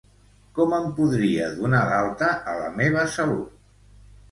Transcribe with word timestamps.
Com 0.59 0.71
em 0.77 0.87
podria 0.99 1.51
donar 1.59 1.83
d'alta 1.93 2.31
a 2.55 2.59
La 2.65 2.73
meva 2.81 3.07
salut? 3.21 3.65